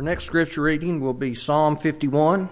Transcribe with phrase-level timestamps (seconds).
[0.00, 2.48] Our next scripture reading will be Psalm 51.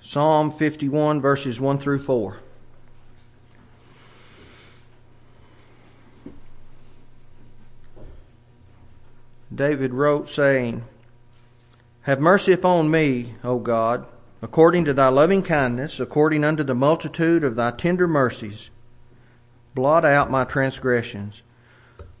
[0.00, 2.38] Psalm 51, verses 1 through 4.
[9.54, 10.82] David wrote, saying,
[12.02, 14.04] Have mercy upon me, O God,
[14.42, 18.70] according to thy loving kindness, according unto the multitude of thy tender mercies.
[19.72, 21.44] Blot out my transgressions.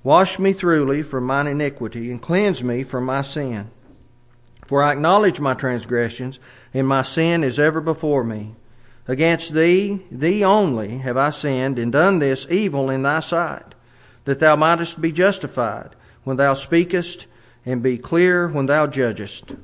[0.04, 3.72] Wash me thoroughly from mine iniquity, and cleanse me from my sin.
[4.68, 6.38] For I acknowledge my transgressions,
[6.74, 8.54] and my sin is ever before me.
[9.06, 13.74] Against thee, thee only, have I sinned, and done this evil in thy sight,
[14.26, 17.26] that thou mightest be justified when thou speakest,
[17.64, 19.54] and be clear when thou judgest.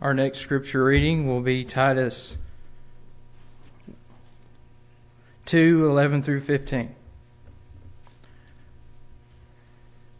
[0.00, 2.38] Our next scripture reading will be Titus
[5.44, 6.94] 2 11 through 15.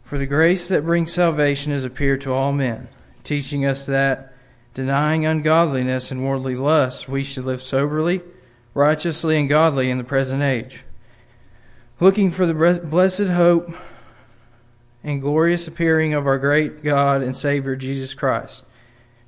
[0.03, 2.89] For the grace that brings salvation has appeared to all men,
[3.23, 4.35] teaching us that,
[4.75, 8.21] denying ungodliness and worldly lusts, we should live soberly,
[8.75, 10.83] righteously, and godly in the present age,
[11.99, 13.73] looking for the blessed hope
[15.03, 18.63] and glorious appearing of our great God and Savior Jesus Christ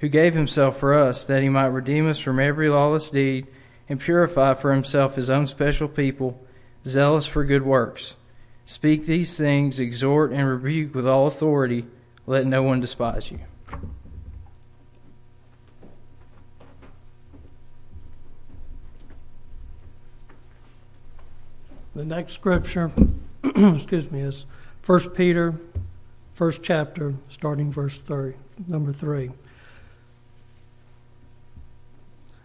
[0.03, 3.47] who gave himself for us, that he might redeem us from every lawless deed
[3.87, 6.45] and purify for himself his own special people,
[6.85, 8.15] zealous for good works.
[8.65, 11.85] Speak these things, exhort and rebuke with all authority.
[12.27, 13.39] Let no one despise you.
[21.95, 22.91] The next scripture,
[23.45, 24.43] excuse me, is
[24.85, 25.61] 1 Peter,
[26.33, 28.33] first chapter, starting verse 3,
[28.67, 29.31] number 3.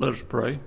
[0.00, 0.58] Let us pray.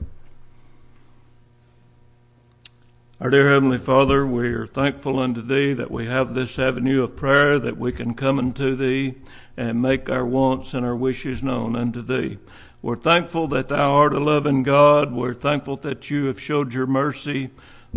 [3.19, 7.17] Our dear Heavenly Father, we are thankful unto Thee that we have this avenue of
[7.17, 9.15] prayer, that we can come unto Thee
[9.57, 12.37] and make our wants and our wishes known unto Thee.
[12.81, 15.11] We're thankful that Thou art a loving God.
[15.11, 17.49] We're thankful that You have showed Your mercy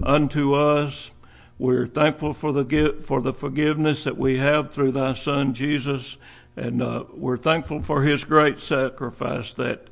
[0.03, 1.13] unto us.
[1.61, 6.17] We're thankful for the for the forgiveness that we have through Thy Son Jesus,
[6.57, 9.91] and uh, we're thankful for His great sacrifice that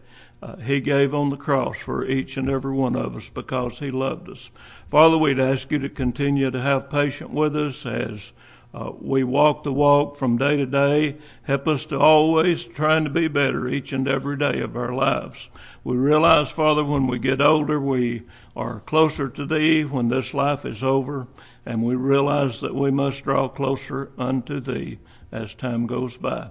[0.63, 4.29] he gave on the cross for each and every one of us because he loved
[4.29, 4.51] us.
[4.91, 8.33] Father, we'd ask you to continue to have patience with us as
[8.73, 11.17] uh, we walk the walk from day to day.
[11.45, 15.49] Help us to always trying to be better each and every day of our lives.
[15.83, 20.65] We realize, Father, when we get older, we are closer to Thee when this life
[20.65, 21.29] is over,
[21.65, 24.99] and we realize that we must draw closer unto Thee
[25.33, 26.51] as time goes by.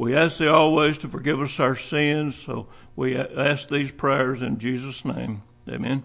[0.00, 4.58] We ask Thee always to forgive us our sins, so we ask these prayers in
[4.58, 5.42] Jesus' name.
[5.68, 6.02] Amen.